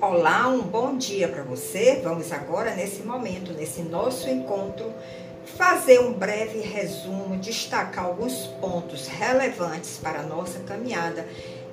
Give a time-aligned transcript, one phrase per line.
[0.00, 2.00] Olá, um bom dia para você.
[2.04, 4.92] Vamos agora, nesse momento, nesse nosso encontro,
[5.44, 11.26] fazer um breve resumo, destacar alguns pontos relevantes para a nossa caminhada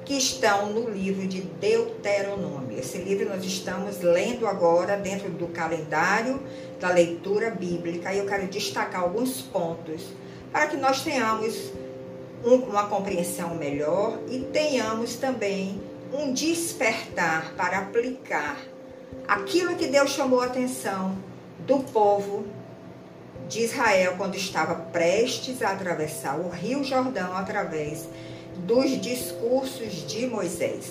[0.03, 2.79] que estão no livro de Deuteronômio.
[2.79, 6.41] Esse livro nós estamos lendo agora dentro do calendário
[6.79, 10.01] da leitura bíblica e eu quero destacar alguns pontos
[10.55, 11.69] para que nós tenhamos
[12.41, 15.81] uma compreensão melhor e tenhamos também
[16.13, 18.57] um despertar para aplicar
[19.27, 21.17] aquilo que Deus chamou a atenção
[21.67, 22.47] do povo
[23.49, 28.07] de Israel quando estava prestes a atravessar o Rio Jordão através
[28.59, 30.89] dos discursos de Moisés.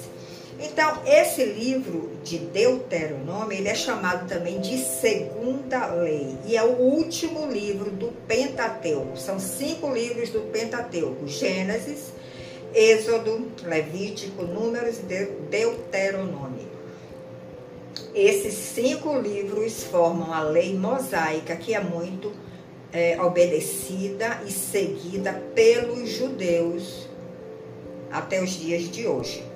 [0.60, 6.78] Então, esse livro de Deuteronômio, ele é chamado também de Segunda Lei, e é o
[6.78, 9.16] último livro do Pentateuco.
[9.16, 12.12] São cinco livros do Pentateuco: Gênesis,
[12.72, 15.02] Êxodo, Levítico, Números e
[15.50, 16.74] Deuteronômio.
[18.14, 22.32] Esses cinco livros formam a lei mosaica, que é muito
[22.92, 27.08] é, obedecida e seguida pelos judeus
[28.10, 29.53] até os dias de hoje.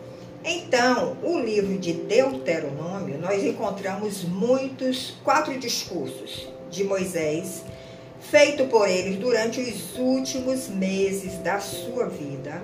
[0.51, 7.65] Então, o livro de Deuteronômio, nós encontramos muitos quatro discursos de Moisés,
[8.19, 12.63] feito por ele durante os últimos meses da sua vida,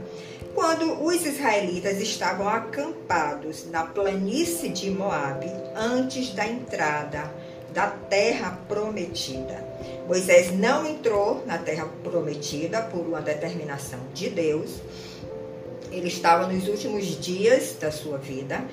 [0.54, 7.30] quando os israelitas estavam acampados na planície de Moabe antes da entrada
[7.74, 9.62] da terra prometida.
[10.08, 14.80] Moisés não entrou na terra prometida por uma determinação de Deus.
[15.94, 18.64] Ele estava nos últimos dias da sua vida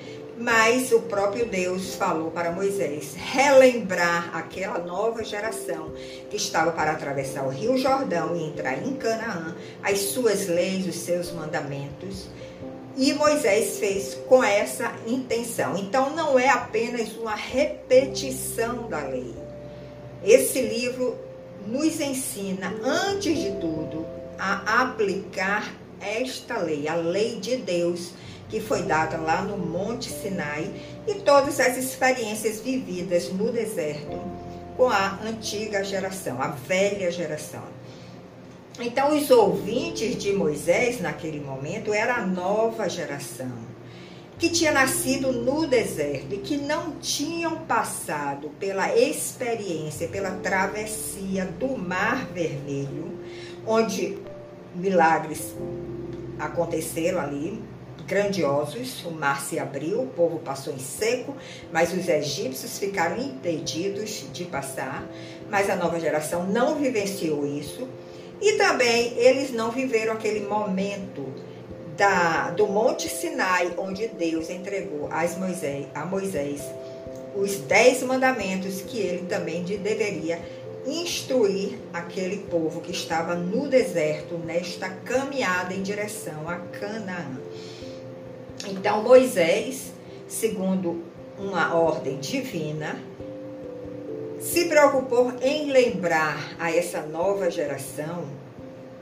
[0.42, 5.92] mas o próprio Deus falou para Moisés relembrar aquela nova geração
[6.30, 10.96] que estava para atravessar o Rio Jordão e entrar em Canaã, as suas leis, os
[10.96, 12.28] seus mandamentos.
[12.96, 15.76] E Moisés fez com essa intenção.
[15.76, 19.34] Então não é apenas uma repetição da lei.
[20.24, 21.16] Esse livro
[21.66, 24.04] nos ensina, antes de tudo,
[24.38, 28.12] a aplicar esta lei, a lei de Deus
[28.52, 30.70] que foi dada lá no Monte Sinai
[31.08, 34.20] e todas as experiências vividas no deserto
[34.76, 37.62] com a antiga geração, a velha geração.
[38.78, 43.52] Então, os ouvintes de Moisés naquele momento era a nova geração,
[44.38, 51.78] que tinha nascido no deserto e que não tinham passado pela experiência, pela travessia do
[51.78, 53.18] Mar Vermelho,
[53.66, 54.18] onde
[54.74, 55.54] milagres
[56.38, 57.62] aconteceram ali,
[58.06, 61.36] grandiosos, o mar se abriu, o povo passou em seco,
[61.72, 65.06] mas os egípcios ficaram impedidos de passar,
[65.50, 67.88] mas a nova geração não vivenciou isso.
[68.40, 71.32] E também eles não viveram aquele momento
[71.96, 76.62] da, do Monte Sinai, onde Deus entregou Moisés, a Moisés
[77.34, 80.38] os dez mandamentos que ele também deveria
[80.86, 87.38] instruir aquele povo que estava no deserto nesta caminhada em direção a Canaã.
[88.68, 89.92] Então Moisés,
[90.26, 91.02] segundo
[91.38, 92.96] uma ordem divina,
[94.40, 98.24] se preocupou em lembrar a essa nova geração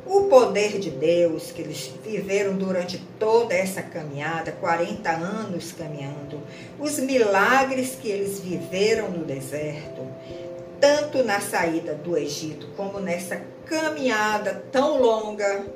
[0.06, 6.40] o poder de Deus que eles viveram durante toda essa caminhada, 40 anos caminhando,
[6.78, 10.06] os milagres que eles viveram no deserto,
[10.80, 15.66] tanto na saída do Egito como nessa caminhada tão longa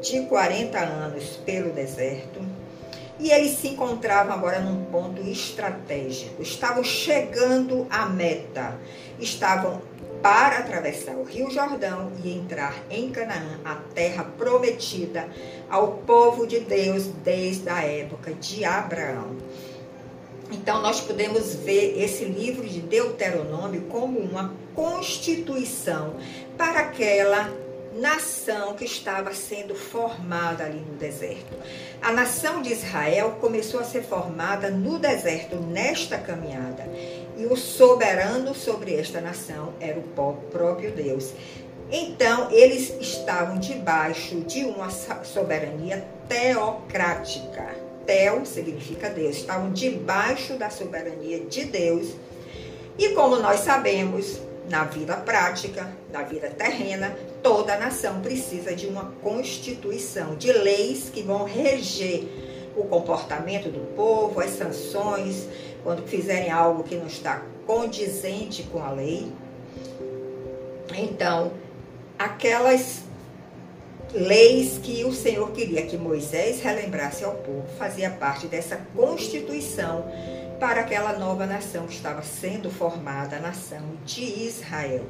[0.00, 2.40] de 40 anos pelo deserto
[3.18, 6.40] e eles se encontravam agora num ponto estratégico.
[6.40, 8.78] Estavam chegando à meta.
[9.18, 9.82] Estavam
[10.22, 15.28] para atravessar o Rio Jordão e entrar em Canaã, a terra prometida
[15.68, 19.36] ao povo de Deus desde a época de Abraão.
[20.50, 26.14] Então, nós podemos ver esse livro de Deuteronômio como uma constituição
[26.56, 27.52] para aquela
[27.98, 31.54] nação que estava sendo formada ali no deserto.
[32.00, 36.88] A nação de Israel começou a ser formada no deserto nesta caminhada.
[37.36, 40.02] E o soberano sobre esta nação era o
[40.50, 41.32] próprio Deus.
[41.90, 47.87] Então, eles estavam debaixo de uma soberania teocrática.
[48.08, 49.36] Teo significa Deus.
[49.36, 52.14] Estavam debaixo da soberania de Deus.
[52.96, 54.40] E como nós sabemos,
[54.70, 61.22] na vida prática, na vida terrena, toda nação precisa de uma constituição, de leis que
[61.22, 62.26] vão reger
[62.74, 65.46] o comportamento do povo, as sanções,
[65.84, 69.30] quando fizerem algo que não está condizente com a lei.
[70.96, 71.52] Então,
[72.18, 73.02] aquelas
[74.12, 80.04] leis que o Senhor queria que Moisés relembrasse ao povo, fazia parte dessa constituição
[80.58, 85.04] para aquela nova nação que estava sendo formada, a nação de Israel.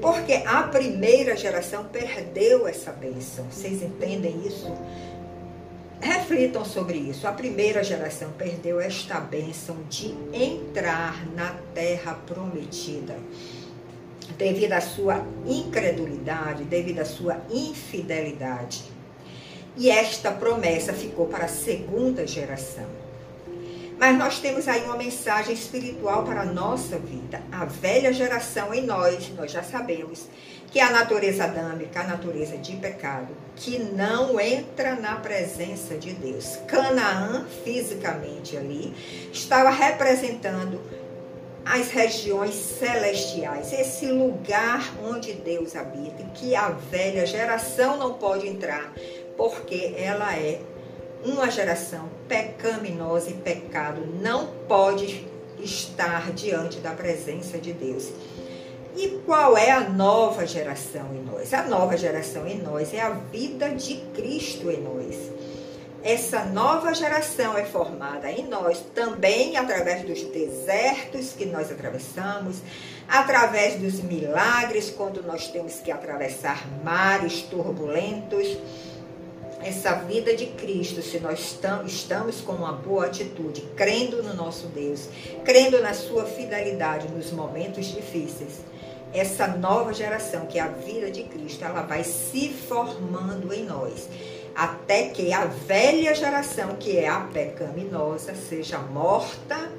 [0.00, 3.44] Porque a primeira geração perdeu essa bênção.
[3.50, 4.72] Vocês entendem isso?
[6.00, 7.26] Reflitam sobre isso.
[7.26, 13.16] A primeira geração perdeu esta bênção de entrar na terra prometida
[14.32, 18.84] devido à sua incredulidade, devido à sua infidelidade.
[19.76, 22.86] E esta promessa ficou para a segunda geração.
[23.98, 27.40] Mas nós temos aí uma mensagem espiritual para a nossa vida.
[27.50, 30.28] A velha geração em nós, nós já sabemos
[30.70, 36.58] que a natureza adâmica, a natureza de pecado, que não entra na presença de Deus.
[36.66, 38.92] Canaã, fisicamente ali,
[39.32, 40.80] estava representando
[41.64, 48.92] as regiões celestiais, esse lugar onde Deus habita, que a velha geração não pode entrar,
[49.36, 50.60] porque ela é
[51.24, 55.26] uma geração pecaminosa e pecado não pode
[55.58, 58.10] estar diante da presença de Deus.
[58.94, 61.52] E qual é a nova geração em nós?
[61.52, 65.32] A nova geração em nós é a vida de Cristo em nós
[66.04, 72.58] essa nova geração é formada em nós também através dos desertos que nós atravessamos,
[73.08, 78.46] através dos milagres, quando nós temos que atravessar mares turbulentos.
[79.62, 85.08] Essa vida de Cristo, se nós estamos com uma boa atitude, crendo no nosso Deus,
[85.42, 88.60] crendo na sua fidelidade nos momentos difíceis,
[89.10, 94.06] essa nova geração, que é a vida de Cristo, ela vai se formando em nós
[94.54, 99.70] até que a velha geração, que é a pecaminosa, seja morta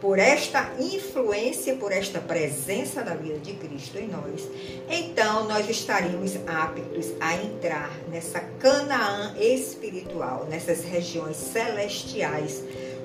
[0.00, 4.48] por esta influência, por esta presença da vida de Cristo em nós,
[4.90, 12.64] então nós estaríamos aptos a entrar nessa Canaã espiritual, nessas regiões celestiais,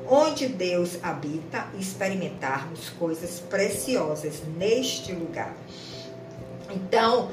[0.09, 5.55] onde Deus habita, e experimentarmos coisas preciosas neste lugar.
[6.71, 7.29] Então,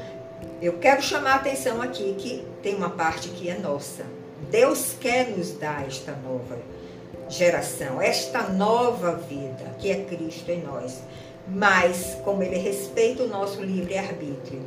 [0.60, 4.04] eu quero chamar a atenção aqui que tem uma parte que é nossa.
[4.50, 6.58] Deus quer nos dar esta nova
[7.28, 11.02] geração, esta nova vida que é Cristo em nós.
[11.46, 14.62] Mas, como Ele respeita o nosso livre-arbítrio,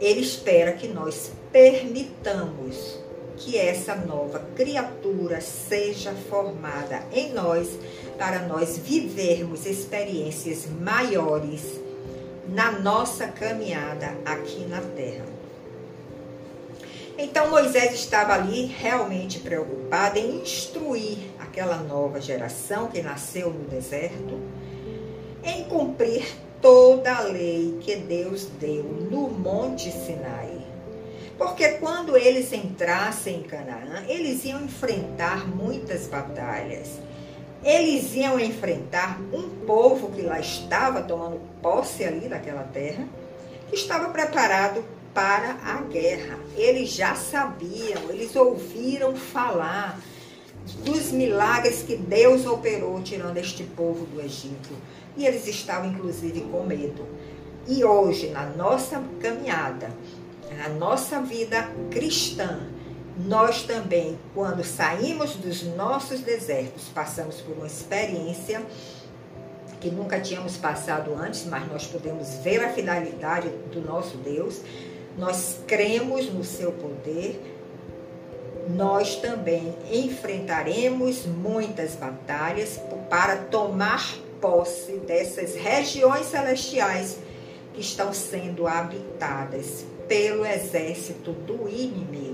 [0.00, 3.00] Ele espera que nós permitamos
[3.36, 7.68] que essa nova criatura seja formada em nós
[8.16, 11.81] para nós vivermos experiências maiores
[12.48, 15.24] na nossa caminhada aqui na terra.
[17.16, 24.40] Então Moisés estava ali realmente preocupado em instruir aquela nova geração que nasceu no deserto,
[25.44, 26.26] em cumprir
[26.60, 30.66] toda a lei que Deus deu no Monte Sinai.
[31.36, 37.00] Porque quando eles entrassem em Canaã, eles iam enfrentar muitas batalhas
[37.64, 43.06] eles iam enfrentar um povo que lá estava tomando posse ali daquela terra,
[43.68, 46.38] que estava preparado para a guerra.
[46.56, 49.98] Eles já sabiam, eles ouviram falar
[50.84, 54.70] dos milagres que Deus operou tirando este povo do Egito.
[55.16, 57.06] E eles estavam inclusive com medo.
[57.68, 59.90] E hoje, na nossa caminhada,
[60.56, 62.60] na nossa vida cristã,
[63.16, 68.62] nós também, quando saímos dos nossos desertos, passamos por uma experiência
[69.80, 74.60] que nunca tínhamos passado antes, mas nós podemos ver a finalidade do nosso Deus,
[75.18, 77.38] nós cremos no seu poder,
[78.70, 87.18] nós também enfrentaremos muitas batalhas para tomar posse dessas regiões celestiais
[87.74, 92.31] que estão sendo habitadas pelo exército do inimigo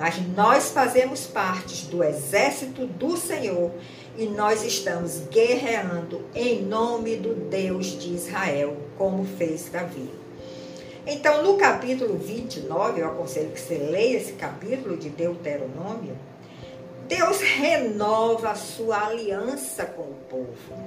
[0.00, 3.70] mas nós fazemos parte do exército do Senhor
[4.16, 10.08] e nós estamos guerreando em nome do Deus de Israel, como fez Davi.
[11.06, 16.16] Então, no capítulo 29, eu aconselho que você leia esse capítulo de Deuteronômio.
[17.06, 20.82] Deus renova a sua aliança com o povo.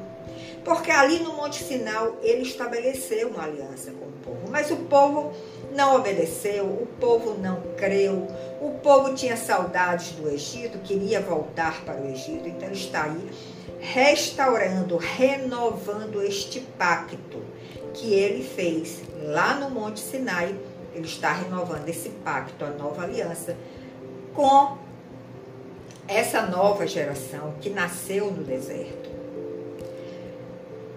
[0.66, 5.34] Porque ali no Monte Sinal ele estabeleceu uma aliança com o povo, mas o povo
[5.74, 8.28] não obedeceu, o povo não creu,
[8.62, 13.30] o povo tinha saudades do Egito, queria voltar para o Egito, então está aí
[13.80, 17.44] restaurando, renovando este pacto
[17.94, 20.56] que ele fez lá no Monte Sinai.
[20.96, 23.58] Ele está renovando esse pacto, a nova aliança,
[24.34, 24.78] com
[26.08, 29.13] essa nova geração que nasceu no deserto.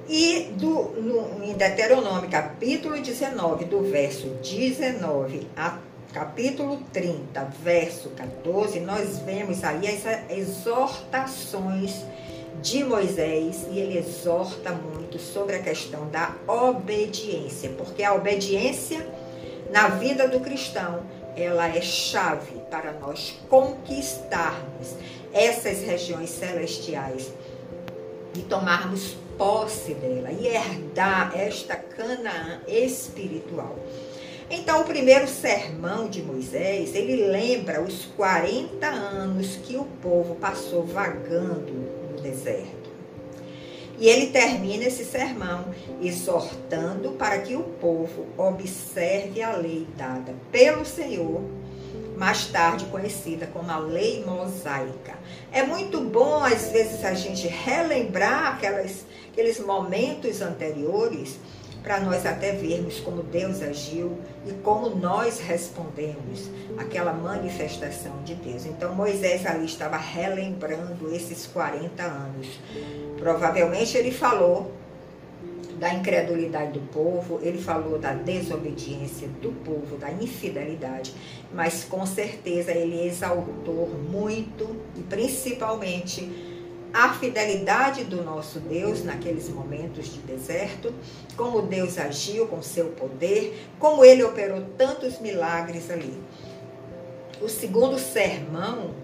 [0.09, 5.79] E do, no, em Deuteronômio, capítulo 19, do verso 19 a
[6.13, 12.05] capítulo 30, verso 14, nós vemos aí as exortações
[12.63, 19.07] de Moisés e ele exorta muito sobre a questão da obediência, porque a obediência
[19.71, 21.03] na vida do cristão,
[21.37, 24.95] ela é chave para nós conquistarmos
[25.33, 27.31] essas regiões celestiais
[28.35, 33.77] e tomarmos posse dela e herdar esta Canaã espiritual.
[34.49, 40.85] Então, o primeiro sermão de Moisés, ele lembra os 40 anos que o povo passou
[40.85, 41.73] vagando
[42.13, 42.87] no deserto.
[43.99, 45.65] E ele termina esse sermão
[46.01, 51.43] exortando para que o povo observe a lei dada pelo Senhor,
[52.17, 55.15] mais tarde conhecida como a lei mosaica.
[55.53, 61.39] É muito bom, às vezes, a gente relembrar aquelas, aqueles momentos anteriores
[61.83, 68.67] para nós até vermos como Deus agiu e como nós respondemos aquela manifestação de Deus.
[68.67, 72.49] Então Moisés ali estava relembrando esses 40 anos.
[73.19, 74.73] Provavelmente ele falou
[75.79, 81.15] da incredulidade do povo, ele falou da desobediência do povo, da infidelidade,
[81.53, 86.55] mas com certeza ele exaltou muito e principalmente
[86.93, 90.95] a fidelidade do nosso Deus naqueles momentos de deserto,
[91.37, 96.15] como Deus agiu com seu poder, como ele operou tantos milagres ali.
[97.41, 98.95] O segundo sermão,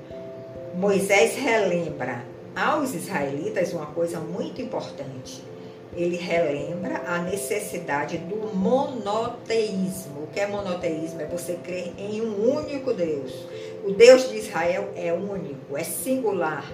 [0.75, 2.25] Moisés relembra
[2.57, 5.52] aos israelitas uma coisa muito importante.
[5.95, 10.23] Ele relembra a necessidade do monoteísmo.
[10.23, 11.21] O que é monoteísmo?
[11.21, 13.47] É você crer em um único Deus.
[13.85, 16.65] O Deus de Israel é único, é singular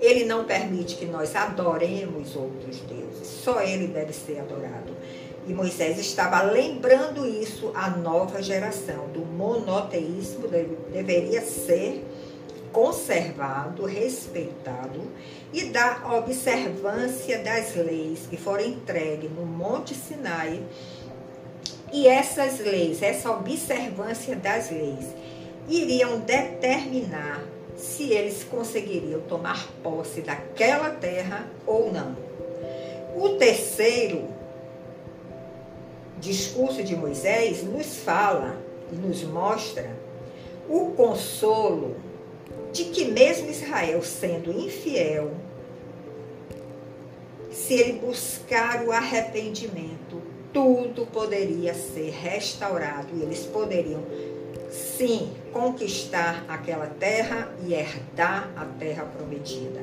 [0.00, 3.26] ele não permite que nós adoremos outros deuses.
[3.26, 4.92] Só ele deve ser adorado.
[5.46, 9.08] E Moisés estava lembrando isso à nova geração.
[9.08, 12.04] Do monoteísmo deveria ser
[12.74, 15.00] conservado, respeitado
[15.52, 20.60] e da observância das leis que foram entregues no Monte Sinai.
[21.92, 25.06] E essas leis, essa observância das leis,
[25.68, 27.44] iriam determinar
[27.76, 32.16] se eles conseguiriam tomar posse daquela terra ou não.
[33.14, 34.28] O terceiro
[36.18, 38.56] discurso de Moisés nos fala
[38.92, 39.96] e nos mostra
[40.68, 41.96] o consolo
[42.74, 45.30] de que, mesmo Israel sendo infiel,
[47.52, 50.20] se ele buscar o arrependimento,
[50.52, 54.02] tudo poderia ser restaurado e eles poderiam
[54.70, 59.80] sim conquistar aquela terra e herdar a terra prometida.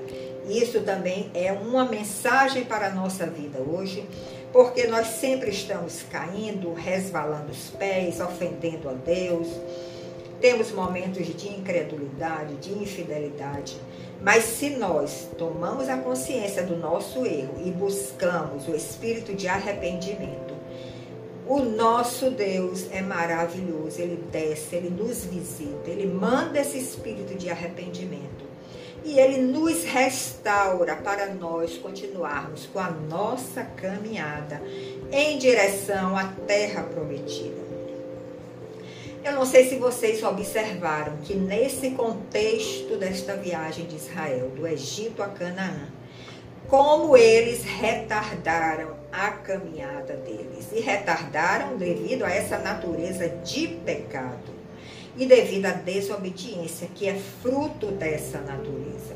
[0.50, 4.06] Isso também é uma mensagem para a nossa vida hoje,
[4.52, 9.48] porque nós sempre estamos caindo, resvalando os pés, ofendendo a Deus.
[10.42, 13.78] Temos momentos de incredulidade, de infidelidade.
[14.22, 20.52] Mas se nós tomamos a consciência do nosso erro e buscamos o espírito de arrependimento,
[21.48, 27.50] o nosso Deus é maravilhoso, ele desce, ele nos visita, ele manda esse espírito de
[27.50, 28.46] arrependimento
[29.04, 34.62] e ele nos restaura para nós continuarmos com a nossa caminhada
[35.12, 37.61] em direção à terra prometida.
[39.24, 45.22] Eu não sei se vocês observaram que nesse contexto desta viagem de Israel, do Egito
[45.22, 45.88] a Canaã,
[46.68, 50.70] como eles retardaram a caminhada deles.
[50.72, 54.62] E retardaram devido a essa natureza de pecado
[55.18, 59.14] e devido à desobediência, que é fruto dessa natureza.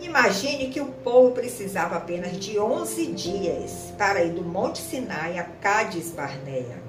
[0.00, 5.44] Imagine que o povo precisava apenas de 11 dias para ir do Monte Sinai a
[5.44, 6.82] Cádiz Barneia,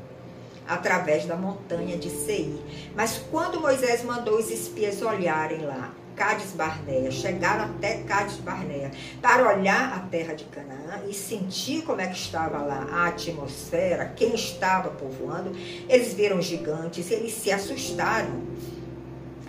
[0.67, 2.57] através da montanha de Seir.
[2.95, 8.91] Mas quando Moisés mandou os espias olharem lá Cádiz Barneia, chegaram até Cádiz Barneia
[9.21, 14.13] para olhar a terra de Canaã e sentir como é que estava lá a atmosfera,
[14.15, 15.51] quem estava povoando.
[15.89, 18.43] Eles viram gigantes, eles se assustaram.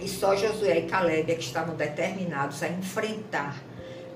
[0.00, 3.62] E só Josué e Caleb é que estavam determinados a enfrentar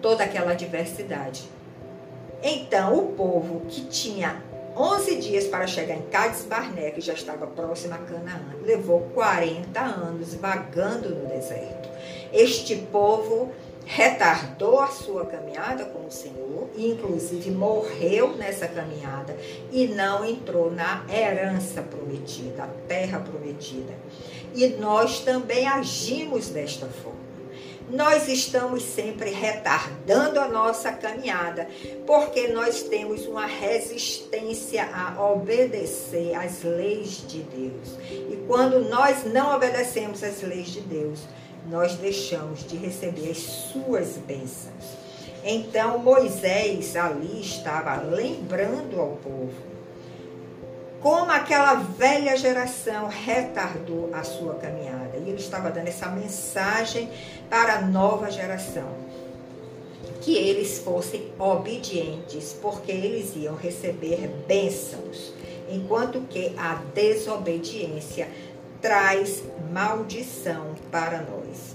[0.03, 1.49] toda aquela adversidade.
[2.43, 4.43] Então, o povo que tinha
[4.77, 9.81] 11 dias para chegar em Cádiz Barneia, que já estava próxima a Canaã, levou 40
[9.81, 11.89] anos vagando no deserto.
[12.33, 13.51] Este povo
[13.85, 19.37] retardou a sua caminhada com o Senhor, e inclusive morreu nessa caminhada
[19.73, 23.93] e não entrou na herança prometida, a terra prometida.
[24.55, 27.30] E nós também agimos desta forma.
[27.93, 31.69] Nós estamos sempre retardando a nossa caminhada,
[32.07, 37.99] porque nós temos uma resistência a obedecer às leis de Deus.
[38.11, 41.21] E quando nós não obedecemos às leis de Deus,
[41.69, 44.99] nós deixamos de receber as suas bênçãos.
[45.45, 49.70] Então Moisés ali estava lembrando ao povo
[51.01, 55.17] como aquela velha geração retardou a sua caminhada.
[55.17, 57.09] E ele estava dando essa mensagem
[57.49, 58.89] para a nova geração.
[60.21, 65.33] Que eles fossem obedientes, porque eles iam receber bênçãos,
[65.71, 68.29] enquanto que a desobediência
[68.83, 69.43] traz
[69.73, 71.70] maldição para nós.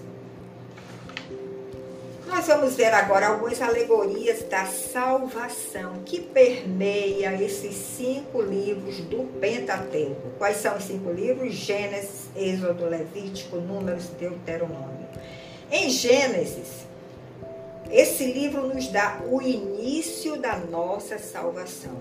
[2.28, 10.32] Nós vamos ver agora algumas alegorias da salvação que permeia esses cinco livros do Pentateuco.
[10.38, 11.54] Quais são os cinco livros?
[11.54, 15.06] Gênesis, Êxodo, Levítico, Números, Deuteronômio.
[15.72, 16.86] Em Gênesis,
[17.92, 21.96] esse livro nos dá o início da nossa salvação.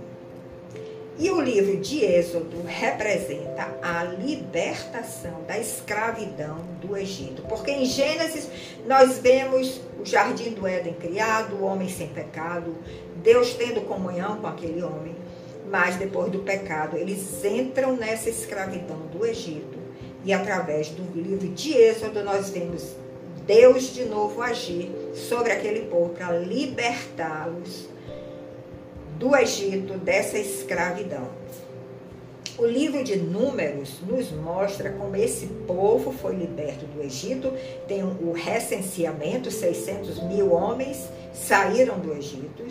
[1.16, 7.42] E o livro de Êxodo representa a libertação da escravidão do Egito.
[7.42, 8.48] Porque em Gênesis
[8.84, 12.76] nós vemos o jardim do Éden criado, o homem sem pecado,
[13.22, 15.16] Deus tendo comunhão com aquele homem.
[15.70, 19.78] Mas depois do pecado, eles entram nessa escravidão do Egito.
[20.22, 22.94] E através do livro de Êxodo nós vemos
[23.46, 27.88] Deus de novo agir sobre aquele povo para libertá-los
[29.18, 31.28] do Egito, dessa escravidão.
[32.56, 37.52] O livro de Números nos mostra como esse povo foi liberto do Egito.
[37.88, 42.64] Tem o recenseamento: 600 mil homens saíram do Egito.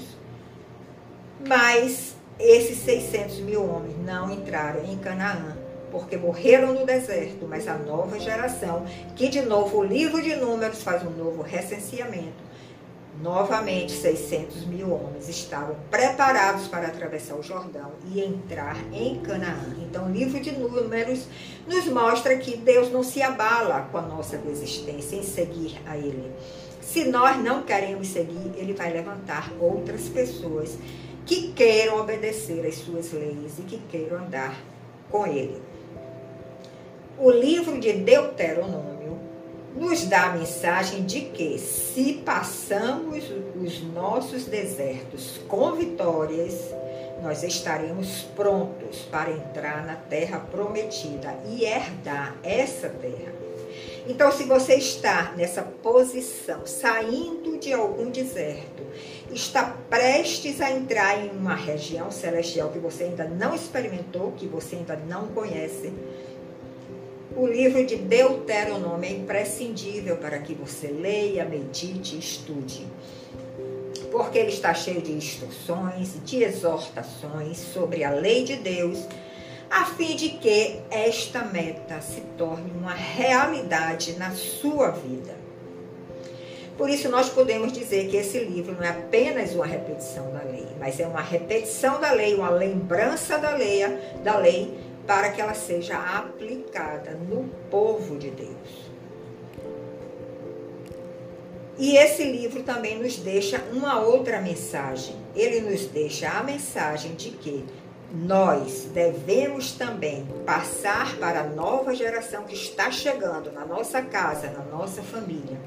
[1.46, 5.58] Mas esses 600 mil homens não entraram em Canaã,
[5.92, 7.46] porque morreram no deserto.
[7.46, 8.86] Mas a nova geração,
[9.18, 12.42] que de novo o livro de Números faz um novo recenseamento,
[13.22, 19.76] Novamente, 600 mil homens estavam preparados para atravessar o Jordão e entrar em Canaã.
[19.82, 21.28] Então, o livro de Números
[21.68, 26.32] nos mostra que Deus não se abala com a nossa desistência em seguir a Ele.
[26.82, 30.78] Se nós não queremos seguir, Ele vai levantar outras pessoas
[31.26, 34.60] que queiram obedecer às suas leis e que queiram andar
[35.10, 35.62] com Ele.
[37.18, 38.93] O livro de Deuteronômio
[39.76, 43.24] nos dá a mensagem de que se passamos
[43.56, 46.74] os nossos desertos com vitórias,
[47.22, 53.34] nós estaremos prontos para entrar na terra prometida e herdar essa terra.
[54.06, 58.84] Então, se você está nessa posição, saindo de algum deserto,
[59.32, 64.76] está prestes a entrar em uma região celestial que você ainda não experimentou, que você
[64.76, 65.94] ainda não conhece,
[67.36, 72.86] o livro de Deuteronômio é imprescindível para que você leia, medite e estude.
[74.12, 79.00] Porque ele está cheio de instruções, de exortações sobre a lei de Deus,
[79.70, 85.34] a fim de que esta meta se torne uma realidade na sua vida.
[86.78, 90.68] Por isso, nós podemos dizer que esse livro não é apenas uma repetição da lei,
[90.80, 93.82] mas é uma repetição da lei, uma lembrança da lei,
[94.24, 98.94] da lei para que ela seja aplicada no povo de Deus.
[101.78, 105.16] E esse livro também nos deixa uma outra mensagem.
[105.36, 107.66] Ele nos deixa a mensagem de que
[108.14, 114.64] nós devemos também passar para a nova geração que está chegando na nossa casa, na
[114.64, 115.60] nossa família,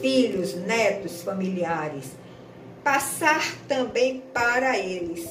[0.00, 2.06] filhos, netos, familiares,
[2.82, 5.30] passar também para eles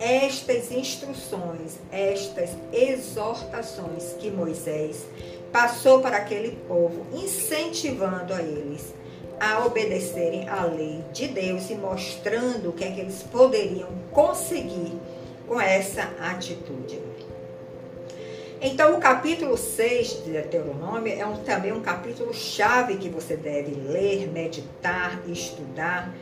[0.00, 5.06] estas instruções, estas exortações que Moisés
[5.52, 8.94] passou para aquele povo, incentivando a eles
[9.40, 14.92] a obedecerem à lei de Deus e mostrando o que é que eles poderiam conseguir
[15.46, 17.00] com essa atitude.
[18.60, 23.70] Então, o capítulo 6 de Deuteronômio é um, também um capítulo chave que você deve
[23.70, 26.12] ler, meditar, estudar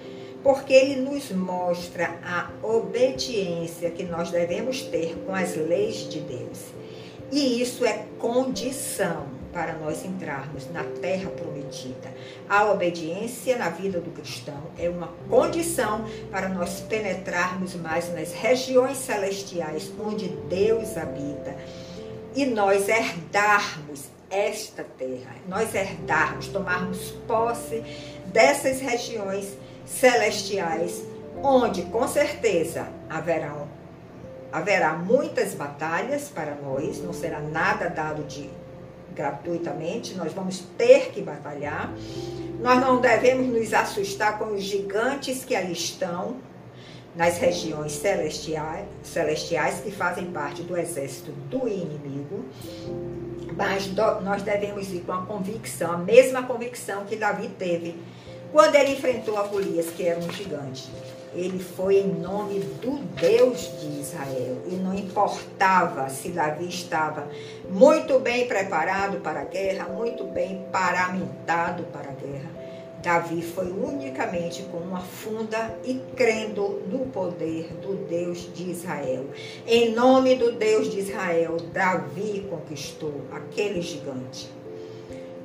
[0.46, 6.66] porque ele nos mostra a obediência que nós devemos ter com as leis de Deus.
[7.32, 12.14] E isso é condição para nós entrarmos na terra prometida.
[12.48, 18.98] A obediência na vida do cristão é uma condição para nós penetrarmos mais nas regiões
[18.98, 21.56] celestiais onde Deus habita
[22.37, 27.82] e nós herdarmos esta terra, nós herdarmos, tomarmos posse
[28.26, 31.03] dessas regiões celestiais,
[31.42, 33.77] onde com certeza haverão
[34.53, 38.49] haverá muitas batalhas para nós, não será nada dado de
[39.14, 41.92] gratuitamente, nós vamos ter que batalhar.
[42.61, 46.37] Nós não devemos nos assustar com os gigantes que ali estão,
[47.14, 52.44] nas regiões celestiais, celestiais que fazem parte do exército do inimigo.
[53.57, 53.90] Mas
[54.22, 57.94] nós devemos ir com a convicção, a mesma convicção que Davi teve
[58.52, 60.90] quando ele enfrentou a Golias, que era um gigante.
[61.35, 64.56] Ele foi em nome do Deus de Israel.
[64.66, 67.28] E não importava se Davi estava
[67.68, 72.56] muito bem preparado para a guerra, muito bem paramentado para a guerra.
[73.02, 79.26] Davi foi unicamente com uma funda e crendo no poder do Deus de Israel.
[79.66, 84.50] Em nome do Deus de Israel, Davi conquistou aquele gigante.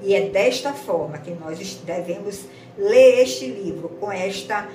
[0.01, 2.45] E é desta forma que nós devemos
[2.77, 4.67] ler este livro, com esta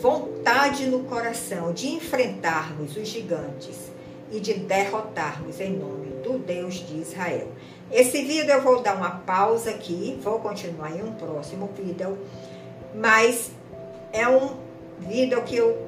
[0.00, 3.90] vontade no coração de enfrentarmos os gigantes
[4.30, 7.48] e de derrotarmos em nome do Deus de Israel.
[7.90, 12.18] Esse vídeo eu vou dar uma pausa aqui, vou continuar em um próximo vídeo,
[12.94, 13.52] mas
[14.12, 14.56] é um
[14.98, 15.86] vídeo que eu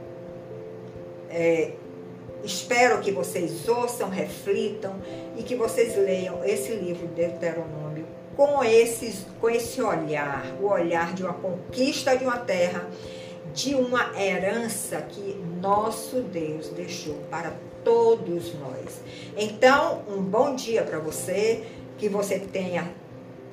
[1.28, 1.72] é,
[2.44, 4.94] espero que vocês ouçam, reflitam
[5.36, 7.87] e que vocês leiam esse livro de Deuteronômio
[8.38, 12.88] com, esses, com esse olhar, o olhar de uma conquista de uma terra,
[13.52, 19.00] de uma herança que nosso Deus deixou para todos nós.
[19.36, 21.64] Então, um bom dia para você
[21.98, 22.88] que você tenha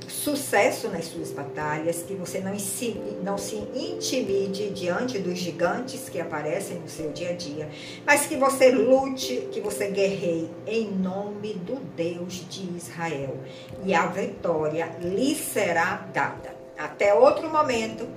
[0.08, 6.19] sucesso nas suas batalhas, que você não se, não se intimide diante dos gigantes que
[6.19, 7.69] aparecem no seu dia a dia,
[8.05, 13.38] mas que você lute, que você guerreie em nome do Deus de Israel.
[13.84, 16.55] E a vitória lhe será dada.
[16.77, 18.08] Até outro momento,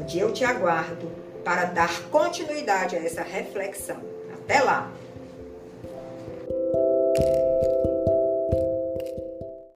[0.00, 1.10] onde eu te aguardo
[1.44, 4.00] para dar continuidade a essa reflexão.
[4.32, 4.90] Até lá!